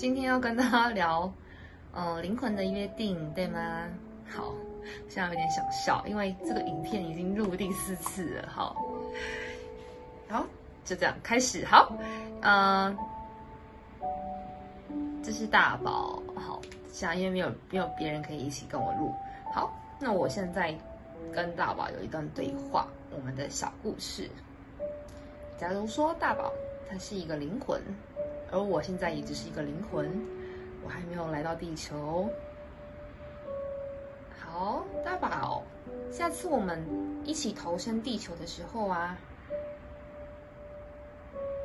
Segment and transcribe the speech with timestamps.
[0.00, 1.30] 今天要跟大家聊，
[1.92, 3.86] 呃，灵魂的约定，对吗？
[4.34, 4.54] 好，
[5.10, 8.48] 现在有点想笑，因为这个影片已经录第四次了。
[8.48, 8.74] 好，
[10.26, 10.46] 好，
[10.86, 11.66] 就这样开始。
[11.66, 11.92] 好，
[12.40, 12.96] 嗯，
[15.22, 16.22] 这是大宝。
[16.34, 19.14] 好，现在因为没有没有别人可以一起跟我录。
[19.52, 19.70] 好，
[20.00, 20.74] 那我现在
[21.30, 24.30] 跟大宝有一段对话，我们的小故事。
[25.58, 26.50] 假如说大宝
[26.88, 27.78] 他是一个灵魂。
[28.50, 30.10] 而我现在也只是一个灵魂，
[30.82, 32.28] 我还没有来到地球。
[34.38, 35.62] 好，大宝，
[36.10, 36.84] 下次我们
[37.24, 39.16] 一起投身地球的时候啊，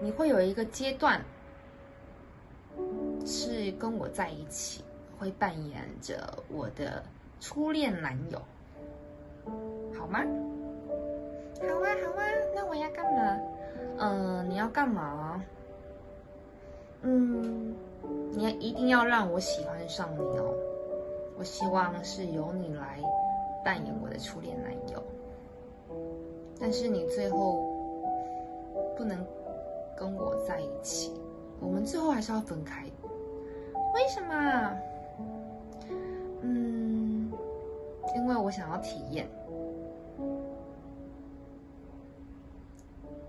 [0.00, 1.22] 你会有一个阶段
[3.26, 4.82] 是跟我在一起，
[5.18, 7.02] 会扮演着我的
[7.40, 8.40] 初恋男友，
[9.98, 10.20] 好吗？
[11.60, 13.38] 好啊，好啊，那我要干嘛？
[13.98, 15.42] 嗯，你要干嘛？
[17.02, 17.74] 嗯，
[18.32, 20.54] 你一定要让我喜欢上你哦！
[21.38, 22.98] 我希望是由你来
[23.64, 25.02] 扮演我的初恋男友，
[26.60, 27.58] 但是你最后
[28.96, 29.24] 不能
[29.96, 31.12] 跟我在一起，
[31.60, 32.84] 我们最后还是要分开。
[33.94, 34.78] 为什么？
[36.42, 37.32] 嗯，
[38.14, 39.26] 因为我想要体验，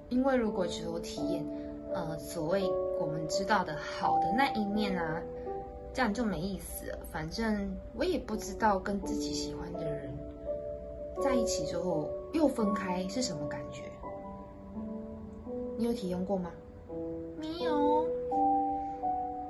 [0.09, 1.60] 因为如果只有体验。
[1.93, 2.63] 呃，所谓
[2.99, 5.21] 我们知道的好的那一面啊，
[5.93, 6.97] 这样就没意思了。
[7.11, 10.09] 反正我也不知道跟自己喜欢的人
[11.21, 13.83] 在一起之后又分开是什么感觉。
[15.77, 16.51] 你有体验过吗？
[17.37, 18.05] 没有，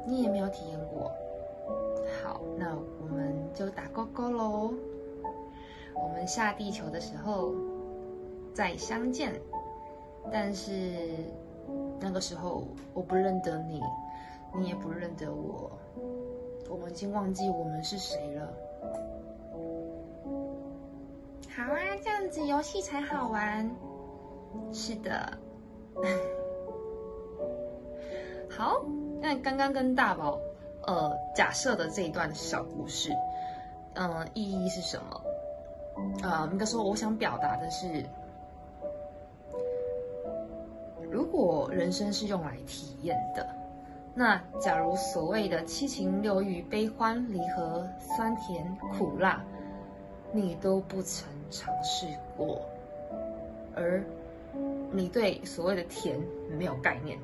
[0.08, 1.12] 你也没有体验过。
[2.24, 4.74] 好，那我们就打勾勾喽。
[5.94, 7.54] 我们下地球的时候
[8.52, 9.40] 再相见，
[10.32, 10.72] 但是。
[12.02, 12.64] 那个时候
[12.96, 13.80] 我不认得你，
[14.56, 15.72] 你也不认得我，
[16.68, 18.52] 我们已经忘记我们是谁了。
[21.56, 23.70] 好啊，这样子游戏才好玩。
[24.74, 25.38] 是的。
[28.50, 28.84] 好，
[29.22, 30.40] 那刚刚跟大宝
[30.88, 33.12] 呃假设的这一段小故事，
[33.94, 35.22] 嗯，意义是什么？
[36.28, 38.04] 啊，应该说我想表达的是。
[41.12, 43.46] 如果人生是用来体验的，
[44.16, 48.66] 那假如所谓的七情六欲、悲欢离合、酸甜
[48.98, 49.44] 苦辣，
[50.32, 52.08] 你都不曾尝试
[52.38, 52.62] 过，
[53.76, 54.02] 而
[54.92, 56.18] 你对所谓的甜
[56.58, 57.20] 没有概念，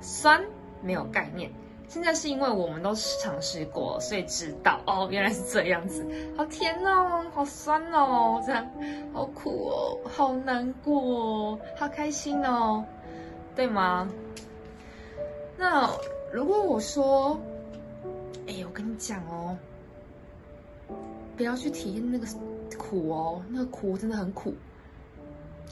[0.00, 0.40] 酸
[0.80, 1.50] 没有概念，
[1.88, 6.06] 现在是因为我们都尝试过，所以知道哦，原来是这样子，
[6.36, 8.68] 好甜哦，好酸哦，这样
[9.12, 12.84] 好苦哦，好难过哦，好开心哦。
[13.58, 14.08] 对吗？
[15.56, 15.90] 那
[16.32, 17.36] 如果我说，
[18.46, 19.58] 哎，我跟你讲哦，
[21.36, 22.26] 不要去体验那个
[22.78, 24.54] 苦哦，那个苦真的很苦。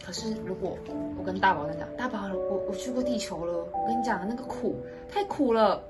[0.05, 0.77] 可是如果
[1.17, 5.81] 我跟大宝在讲，大宝，我我去过地球了，我跟你讲，那个苦太苦了，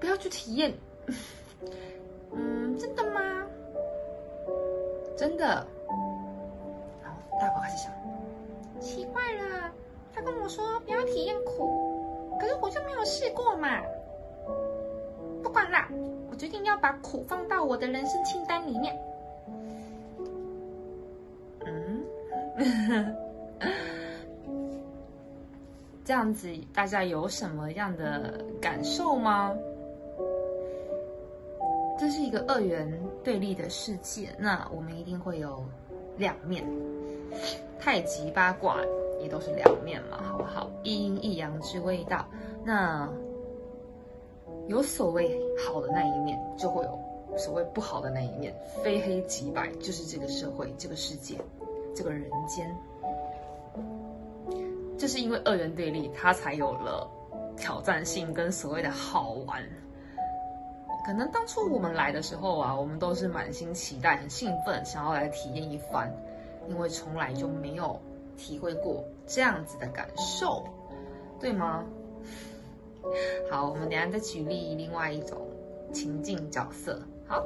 [0.00, 0.72] 不要去体验。
[2.32, 3.46] 嗯，真的吗？
[5.14, 5.44] 真的。
[7.02, 7.92] 然后大宝开始想，
[8.80, 9.70] 奇怪了。
[10.14, 13.68] 他跟我说不要体验苦，可是我就没有试过嘛。
[15.42, 15.88] 不管啦，
[16.30, 18.96] 我决定要把苦放到我的人生清单里面。
[21.66, 22.04] 嗯，
[26.04, 29.54] 这样子大家有什么样的感受吗？
[31.98, 35.64] 这是一个二元对立的世界，那我们一定会有
[36.16, 36.64] 两面，
[37.78, 38.78] 太极八卦。
[39.28, 40.70] 都是两面嘛，好不好？
[40.82, 42.26] 一阴一阳之谓道。
[42.64, 43.08] 那
[44.68, 46.98] 有所谓好的那一面，就会有
[47.36, 51.36] 所谓不好的那一面，非黑即白，就是这个社会、这个世界、
[51.94, 52.74] 这个人间。
[54.96, 57.06] 就是因为二元对立，它才有了
[57.56, 59.62] 挑战性跟所谓的好玩。
[61.04, 66.10] 可能当初我们来的时候啊，我们都是满心期待、很兴奋，想要来体验一番，
[66.68, 68.00] 因为从来就没有。
[68.36, 70.64] 体会过这样子的感受，
[71.40, 71.84] 对吗？
[73.50, 75.46] 好，我们等下再举例另外一种
[75.92, 77.00] 情境角色。
[77.26, 77.44] 好，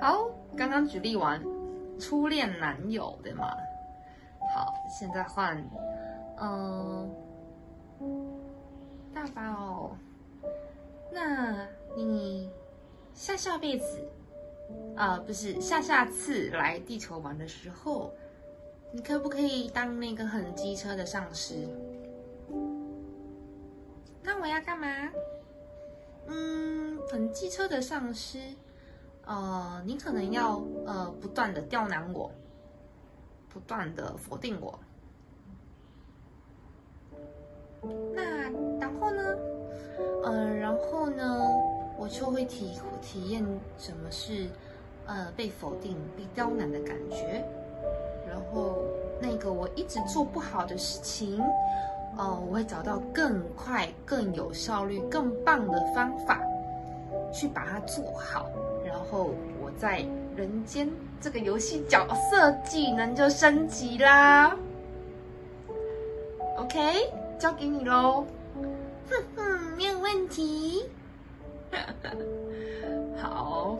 [0.00, 1.42] 好，刚刚举例完
[1.98, 3.50] 初恋男友，对吗？
[4.54, 5.62] 好，现在换，
[6.38, 7.10] 嗯，
[9.14, 9.96] 大宝，
[11.10, 11.66] 那
[11.96, 12.50] 你
[13.14, 14.06] 下下辈子，
[14.96, 18.12] 啊，不是下下次来地球玩的时候。
[18.92, 21.54] 你可不可以当那个很机车的上司？
[24.22, 24.86] 那我要干嘛？
[26.26, 28.38] 嗯，很机车的上司，
[29.24, 32.30] 呃，你可能要呃不断的刁难我，
[33.48, 34.78] 不断的否定我。
[38.14, 39.22] 那然后呢？
[40.22, 41.40] 呃，然后呢，
[41.96, 43.44] 我就会体体验
[43.78, 44.48] 什么是
[45.06, 47.42] 呃被否定、被刁难的感觉。
[48.30, 48.78] 然后
[49.20, 51.42] 那个我一直做不好的事情，
[52.16, 56.40] 哦，我会找到更快、更有效率、更棒的方法
[57.32, 58.46] 去把它做好。
[58.86, 60.04] 然后我在
[60.36, 60.88] 人间
[61.20, 64.56] 这个游戏角色技能就升级啦。
[66.56, 66.94] OK。
[67.40, 68.26] 交给你喽，
[69.08, 69.42] 哼哼，
[69.74, 70.84] 没有问题。
[73.16, 73.78] 好，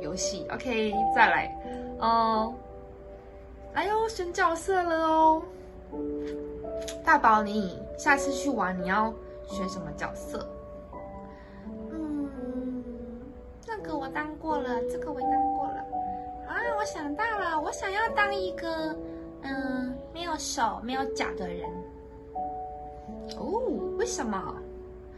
[0.00, 1.54] 游戏 OK，再来
[1.98, 2.54] 哦。
[3.74, 5.42] 来哟，选角色了哦。
[7.04, 9.12] 大宝，你下次去玩你要
[9.46, 10.48] 选什么角色？
[11.90, 12.82] 嗯，
[13.66, 15.78] 那个我当过了，这个我当过了。
[16.46, 18.96] 啊，我想到了，我想要当一个
[19.42, 21.68] 嗯没有手没有脚的人。
[23.36, 23.60] 哦，
[23.98, 24.54] 为什么？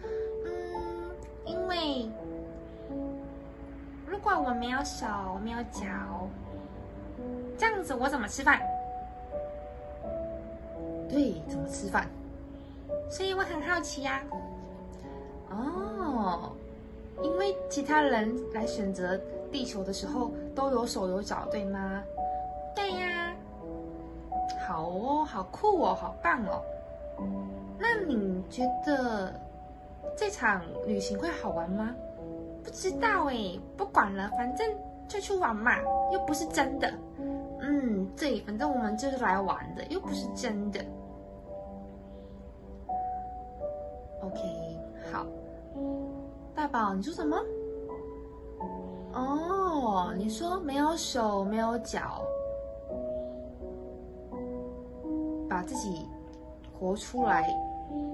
[0.03, 1.11] 嗯，
[1.44, 2.08] 因为
[4.06, 5.85] 如果我没有手我没有脚，
[7.58, 8.61] 这样子我怎么吃饭？
[11.08, 12.06] 对，怎么吃饭？
[13.11, 14.23] 所以我很好奇呀。
[15.50, 16.53] 哦，
[17.23, 19.19] 因为其他人来选择
[19.50, 22.03] 地球的时候都有手有脚，对吗？
[22.75, 23.32] 对呀。
[24.67, 26.62] 好哦，好酷哦，好棒哦。
[27.79, 29.32] 那你觉得
[30.17, 31.94] 这场旅行会好玩吗？
[32.64, 34.69] 不知道哎，不管了，反正
[35.06, 35.79] 就去玩嘛，
[36.12, 36.93] 又不是真的。
[37.66, 40.80] 嗯，对，反正我们就是来玩的，又不是真的。
[44.22, 44.38] OK，
[45.12, 45.26] 好。
[46.54, 47.36] 大宝，你说什么？
[49.12, 52.22] 哦，你说没有手没有脚，
[55.48, 56.06] 把自己。
[56.78, 57.48] 活出来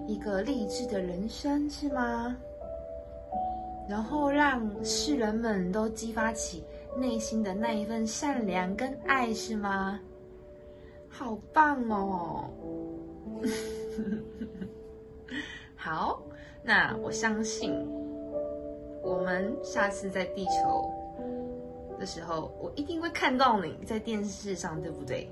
[0.07, 2.37] 一个励志的人生是吗？
[3.89, 6.63] 然后让世人们都激发起
[6.97, 9.99] 内心的那一份善良跟爱是吗？
[11.09, 12.49] 好棒哦！
[15.77, 16.23] 好，
[16.63, 17.75] 那我相信
[19.03, 20.91] 我们下次在地球
[21.99, 25.29] 的时候，我一定会看到你在电视上，对不对？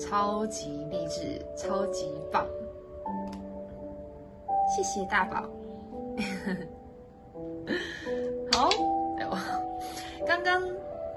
[0.00, 2.44] 超级励志，超级棒！
[4.74, 5.48] 谢谢大宝。
[10.44, 10.62] 刚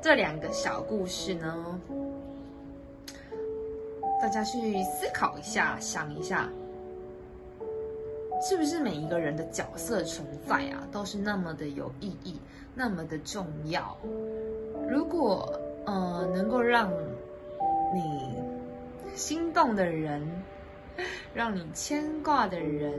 [0.01, 1.81] 这两个小故事呢，
[4.21, 6.49] 大家去思考一下，想一下，
[8.41, 12.39] 是不是每一个人的角色存在啊，都是那么的有意义，
[12.73, 13.97] 那么的重要？
[14.89, 15.53] 如果
[15.85, 16.89] 呃，能够让
[17.93, 18.37] 你。
[19.15, 20.21] 心动的人，
[21.33, 22.93] 让你牵挂的人，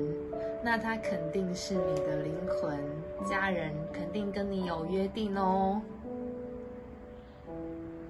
[0.65, 2.77] 那他肯定是你的灵魂
[3.25, 5.81] 家人，肯定跟你有约定哦，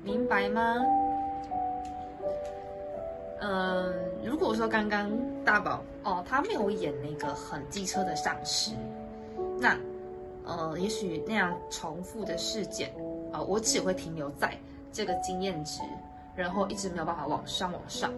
[0.03, 0.77] 明白吗？
[3.41, 5.11] 嗯，如果说刚刚
[5.45, 8.73] 大宝哦，他没有演那个很机车的上司，
[9.61, 9.79] 那
[10.45, 12.93] 呃，也许那样重复的事件
[13.33, 14.57] 啊，我只会停留在
[14.93, 15.83] 这个经验值。
[16.37, 18.13] 然后一直没有办法往上往上，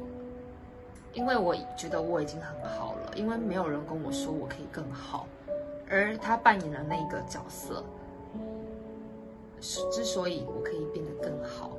[1.14, 5.26] 因为我觉得我已经很好了，因为没有人跟我说我可以更好，
[5.88, 7.82] 而他扮演了那个角色，
[9.60, 11.72] 之所以我可以变得更好，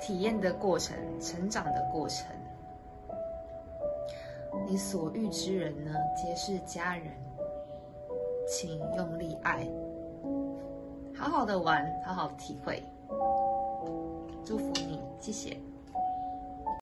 [0.00, 2.26] 体验的过程，成长的过程，
[4.66, 7.06] 你所遇之人呢，皆是家人，
[8.46, 9.66] 请用力爱。
[11.14, 12.82] 好好的玩，好好体会，
[14.44, 15.56] 祝福你，谢谢。